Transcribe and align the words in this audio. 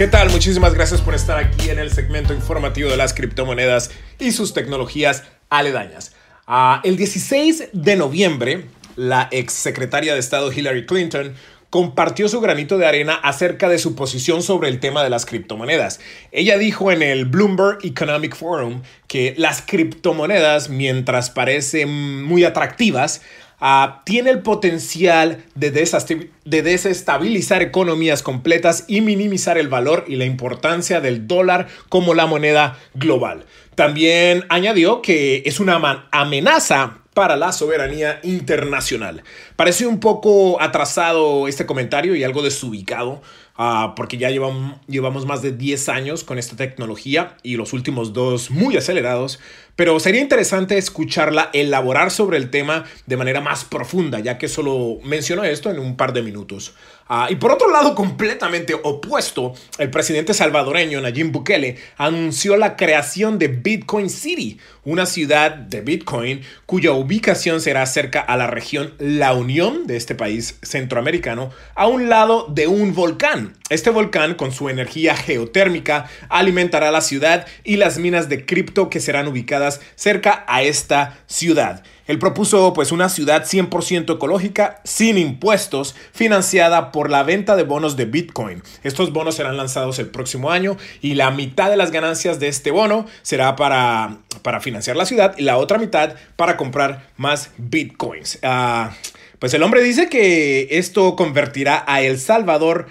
¿Qué 0.00 0.06
tal? 0.06 0.30
Muchísimas 0.30 0.72
gracias 0.72 1.02
por 1.02 1.14
estar 1.14 1.36
aquí 1.36 1.68
en 1.68 1.78
el 1.78 1.92
segmento 1.92 2.32
informativo 2.32 2.88
de 2.88 2.96
las 2.96 3.12
criptomonedas 3.12 3.90
y 4.18 4.32
sus 4.32 4.54
tecnologías 4.54 5.24
aledañas. 5.50 6.14
Ah, 6.46 6.80
el 6.84 6.96
16 6.96 7.68
de 7.74 7.96
noviembre, 7.96 8.64
la 8.96 9.28
ex 9.30 9.52
secretaria 9.52 10.14
de 10.14 10.20
Estado 10.20 10.50
Hillary 10.50 10.86
Clinton 10.86 11.34
compartió 11.68 12.30
su 12.30 12.40
granito 12.40 12.78
de 12.78 12.86
arena 12.86 13.12
acerca 13.12 13.68
de 13.68 13.78
su 13.78 13.94
posición 13.94 14.42
sobre 14.42 14.70
el 14.70 14.80
tema 14.80 15.04
de 15.04 15.10
las 15.10 15.26
criptomonedas. 15.26 16.00
Ella 16.32 16.56
dijo 16.56 16.90
en 16.90 17.02
el 17.02 17.26
Bloomberg 17.26 17.84
Economic 17.84 18.34
Forum 18.34 18.80
que 19.06 19.34
las 19.36 19.60
criptomonedas, 19.60 20.70
mientras 20.70 21.28
parecen 21.28 22.24
muy 22.24 22.44
atractivas, 22.44 23.20
uh, 23.60 24.02
tiene 24.04 24.30
el 24.30 24.40
potencial 24.40 25.44
de, 25.54 25.70
de 25.70 26.62
desestabilizar 26.62 27.62
economías 27.62 28.22
completas 28.22 28.84
y 28.88 29.00
minimizar 29.00 29.58
el 29.58 29.68
valor 29.68 30.04
y 30.08 30.16
la 30.16 30.24
importancia 30.24 31.00
del 31.00 31.26
dólar 31.26 31.68
como 31.88 32.14
la 32.14 32.26
moneda 32.26 32.78
global. 32.94 33.44
También 33.74 34.44
añadió 34.48 35.00
que 35.00 35.42
es 35.46 35.60
una 35.60 36.06
amenaza 36.10 36.98
para 37.14 37.36
la 37.36 37.52
soberanía 37.52 38.20
internacional. 38.22 39.22
Parece 39.56 39.86
un 39.86 40.00
poco 40.00 40.60
atrasado 40.60 41.48
este 41.48 41.66
comentario 41.66 42.14
y 42.14 42.24
algo 42.24 42.42
desubicado, 42.42 43.22
uh, 43.60 43.94
porque 43.94 44.16
ya 44.16 44.30
llevamos, 44.30 45.26
más 45.26 45.42
de 45.42 45.52
10 45.52 45.88
años 45.90 46.24
con 46.24 46.38
esta 46.38 46.56
tecnología 46.56 47.36
y 47.42 47.56
los 47.56 47.74
últimos 47.74 48.12
dos 48.14 48.50
muy 48.50 48.76
acelerados, 48.76 49.38
pero 49.76 50.00
sería 50.00 50.20
interesante 50.20 50.78
escucharla 50.78 51.50
elaborar 51.52 52.10
sobre 52.10 52.38
el 52.38 52.50
tema 52.50 52.84
de 53.06 53.16
manera 53.16 53.40
más 53.40 53.64
profunda, 53.64 54.18
ya 54.20 54.38
que 54.38 54.48
solo 54.48 54.98
mencionó 55.04 55.44
esto 55.44 55.70
en 55.70 55.78
un 55.78 55.96
par 55.96 56.12
de 56.12 56.22
minutos. 56.22 56.74
Uh, 57.08 57.26
y 57.28 57.36
por 57.36 57.50
otro 57.50 57.70
lado, 57.70 57.94
completamente 57.94 58.72
opuesto, 58.72 59.52
el 59.78 59.90
presidente 59.90 60.32
salvadoreño 60.32 61.00
Nayib 61.00 61.32
Bukele 61.32 61.76
anunció 61.96 62.56
la 62.56 62.76
creación 62.76 63.38
de 63.38 63.48
Bitcoin 63.48 64.08
City, 64.08 64.58
una 64.84 65.06
ciudad 65.06 65.50
de 65.50 65.80
Bitcoin 65.80 66.42
cuya 66.66 66.92
ubicación 66.92 67.60
será 67.60 67.84
cerca 67.86 68.20
a 68.20 68.36
la 68.36 68.46
región 68.46 68.94
La 68.98 69.34
Unión 69.34 69.88
de 69.88 69.96
este 69.96 70.14
país 70.14 70.58
centroamericano, 70.62 71.50
a 71.74 71.88
un 71.88 72.08
lado 72.08 72.46
de 72.48 72.68
un 72.68 72.94
volcán. 72.94 73.49
Este 73.68 73.90
volcán, 73.90 74.34
con 74.34 74.52
su 74.52 74.68
energía 74.68 75.14
geotérmica, 75.14 76.08
alimentará 76.28 76.90
la 76.90 77.00
ciudad 77.00 77.46
y 77.64 77.76
las 77.76 77.98
minas 77.98 78.28
de 78.28 78.44
cripto 78.44 78.90
que 78.90 79.00
serán 79.00 79.28
ubicadas 79.28 79.80
cerca 79.94 80.44
a 80.48 80.62
esta 80.62 81.18
ciudad. 81.26 81.82
Él 82.10 82.18
propuso 82.18 82.72
pues 82.72 82.90
una 82.90 83.08
ciudad 83.08 83.44
100% 83.44 84.16
ecológica, 84.16 84.80
sin 84.82 85.16
impuestos, 85.16 85.94
financiada 86.12 86.90
por 86.90 87.08
la 87.08 87.22
venta 87.22 87.54
de 87.54 87.62
bonos 87.62 87.96
de 87.96 88.06
Bitcoin. 88.06 88.64
Estos 88.82 89.12
bonos 89.12 89.36
serán 89.36 89.56
lanzados 89.56 90.00
el 90.00 90.08
próximo 90.08 90.50
año 90.50 90.76
y 91.00 91.14
la 91.14 91.30
mitad 91.30 91.70
de 91.70 91.76
las 91.76 91.92
ganancias 91.92 92.40
de 92.40 92.48
este 92.48 92.72
bono 92.72 93.06
será 93.22 93.54
para, 93.54 94.18
para 94.42 94.60
financiar 94.60 94.96
la 94.96 95.06
ciudad 95.06 95.36
y 95.38 95.42
la 95.42 95.56
otra 95.56 95.78
mitad 95.78 96.14
para 96.34 96.56
comprar 96.56 97.10
más 97.16 97.50
Bitcoins. 97.58 98.40
Uh, 98.42 98.90
pues 99.38 99.54
el 99.54 99.62
hombre 99.62 99.80
dice 99.80 100.10
que 100.10 100.68
esto 100.72 101.16
convertirá 101.16 101.82
a 101.86 102.02
El 102.02 102.18
Salvador 102.18 102.88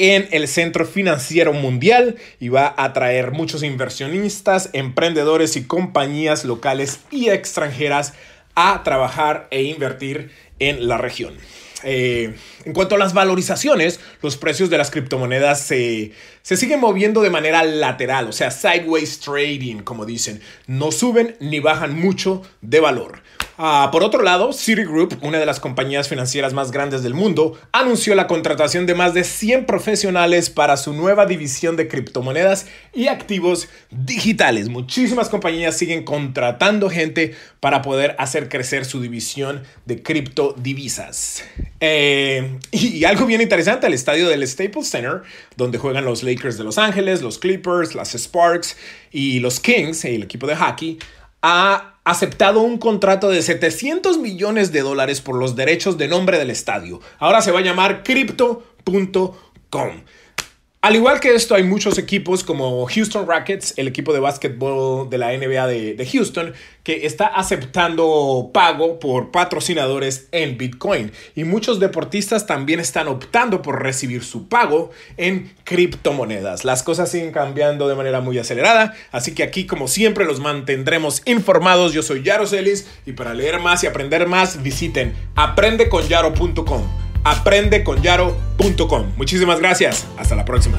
en 0.00 0.28
el 0.30 0.48
centro 0.48 0.86
financiero 0.86 1.52
mundial 1.52 2.16
y 2.40 2.48
va 2.48 2.74
a 2.74 2.84
atraer 2.84 3.32
muchos 3.32 3.62
inversionistas, 3.62 4.70
emprendedores 4.72 5.56
y 5.56 5.64
compañías 5.64 6.46
locales 6.46 7.00
y 7.10 7.28
extranjeras 7.28 8.14
a 8.54 8.82
trabajar 8.82 9.46
e 9.50 9.62
invertir 9.62 10.30
en 10.58 10.88
la 10.88 10.96
región. 10.96 11.34
Eh, 11.82 12.34
en 12.64 12.72
cuanto 12.72 12.94
a 12.94 12.98
las 12.98 13.12
valorizaciones, 13.12 14.00
los 14.22 14.38
precios 14.38 14.70
de 14.70 14.78
las 14.78 14.90
criptomonedas 14.90 15.60
se, 15.60 16.12
se, 16.42 16.56
siguen 16.56 16.80
moviendo 16.80 17.20
de 17.20 17.30
manera 17.30 17.62
lateral, 17.62 18.28
o 18.28 18.32
sea, 18.32 18.50
sideways 18.50 19.20
trading, 19.20 19.82
como 19.82 20.06
dicen. 20.06 20.40
No 20.66 20.92
suben 20.92 21.36
ni 21.40 21.60
bajan 21.60 21.98
mucho 21.98 22.42
de 22.62 22.80
valor. 22.80 23.22
Ah, 23.62 23.90
por 23.92 24.02
otro 24.02 24.22
lado, 24.22 24.54
Citigroup, 24.54 25.18
una 25.20 25.38
de 25.38 25.44
las 25.44 25.60
compañías 25.60 26.08
financieras 26.08 26.54
más 26.54 26.70
grandes 26.70 27.02
del 27.02 27.12
mundo, 27.12 27.60
anunció 27.72 28.14
la 28.14 28.26
contratación 28.26 28.86
de 28.86 28.94
más 28.94 29.12
de 29.12 29.22
100 29.22 29.66
profesionales 29.66 30.48
para 30.48 30.78
su 30.78 30.94
nueva 30.94 31.26
división 31.26 31.76
de 31.76 31.86
criptomonedas 31.86 32.68
y 32.94 33.08
activos 33.08 33.68
digitales. 33.90 34.70
Muchísimas 34.70 35.28
compañías 35.28 35.76
siguen 35.76 36.04
contratando 36.04 36.88
gente 36.88 37.34
para 37.60 37.82
poder 37.82 38.16
hacer 38.18 38.48
crecer 38.48 38.86
su 38.86 39.02
división 39.02 39.62
de 39.84 40.02
criptodivisas. 40.02 41.44
Eh, 41.80 42.56
y, 42.70 43.04
algo 43.04 43.26
bien 43.26 43.42
interesante, 43.42 43.86
el 43.86 43.92
estadio 43.92 44.26
del 44.30 44.48
Staples 44.48 44.88
Center, 44.88 45.20
donde 45.56 45.76
juegan 45.76 46.06
los 46.06 46.22
Lakers 46.22 46.56
de 46.56 46.64
Los 46.64 46.78
Ángeles, 46.78 47.20
los 47.20 47.38
Clippers, 47.38 47.94
las 47.94 48.14
Sparks 48.14 48.78
y 49.12 49.40
los 49.40 49.60
Kings, 49.60 50.06
el 50.06 50.22
equipo 50.22 50.46
de 50.46 50.56
hockey, 50.56 50.98
ha 51.42 51.98
aceptado 52.04 52.60
un 52.60 52.78
contrato 52.78 53.28
de 53.28 53.42
700 53.42 54.18
millones 54.18 54.72
de 54.72 54.80
dólares 54.80 55.20
por 55.20 55.36
los 55.36 55.56
derechos 55.56 55.98
de 55.98 56.08
nombre 56.08 56.38
del 56.38 56.50
estadio. 56.50 57.00
Ahora 57.18 57.42
se 57.42 57.52
va 57.52 57.60
a 57.60 57.62
llamar 57.62 58.02
crypto.com. 58.02 59.90
Al 60.82 60.96
igual 60.96 61.20
que 61.20 61.34
esto, 61.34 61.54
hay 61.54 61.62
muchos 61.62 61.98
equipos 61.98 62.42
como 62.42 62.86
Houston 62.86 63.26
Rockets, 63.26 63.74
el 63.76 63.86
equipo 63.86 64.14
de 64.14 64.20
básquetbol 64.20 65.10
de 65.10 65.18
la 65.18 65.36
NBA 65.36 65.66
de, 65.66 66.08
Houston, 66.10 66.54
que 66.82 67.04
está 67.04 67.26
aceptando 67.26 68.50
pago 68.54 68.98
por 68.98 69.30
patrocinadores 69.30 70.28
en 70.32 70.56
Bitcoin. 70.56 71.12
Y 71.36 71.44
muchos 71.44 71.80
deportistas 71.80 72.46
también 72.46 72.80
están 72.80 73.08
optando 73.08 73.60
por 73.60 73.82
recibir 73.82 74.24
su 74.24 74.48
pago 74.48 74.90
en 75.18 75.52
criptomonedas. 75.64 76.64
Las 76.64 76.82
cosas 76.82 77.10
siguen 77.10 77.30
cambiando 77.30 77.86
de 77.86 77.94
manera 77.94 78.22
muy 78.22 78.38
acelerada, 78.38 78.94
así 79.12 79.34
que 79.34 79.42
aquí, 79.42 79.66
como 79.66 79.86
siempre, 79.86 80.24
los 80.24 80.40
mantendremos 80.40 81.20
informados. 81.26 81.92
Yo 81.92 82.02
soy 82.02 82.22
Yaro 82.22 82.46
Celis 82.46 82.88
y 83.04 83.12
para 83.12 83.34
leer 83.34 83.60
más 83.60 83.84
y 83.84 83.86
aprender 83.86 84.26
más, 84.26 84.62
visiten 84.62 85.12
aprendeconyaro.com 85.34 87.09
aprendeconyaro.com. 87.24 89.06
Muchísimas 89.16 89.58
gracias. 89.58 90.06
Hasta 90.18 90.34
la 90.34 90.44
próxima. 90.44 90.78